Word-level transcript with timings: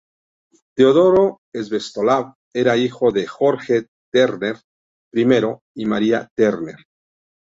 Teodoro 0.79 1.25
Svetoslav 1.65 2.23
era 2.61 2.75
hijo 2.83 3.11
de 3.17 3.25
Jorge 3.33 3.79
Terter 4.17 4.57
I 5.25 5.29
y 5.83 5.85
María 5.91 6.27
Terter. 6.35 6.83